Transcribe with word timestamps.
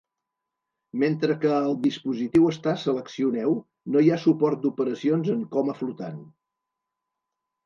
Mentre 1.01 1.35
que 1.43 1.51
el 1.57 1.75
dispositiu 1.83 2.47
està 2.51 2.73
seleccioneu, 2.85 3.53
no 3.97 4.03
hi 4.07 4.11
ha 4.11 4.19
suport 4.25 4.65
d'operacions 4.65 5.31
en 5.37 5.45
coma 5.55 5.77
flotant. 5.85 6.19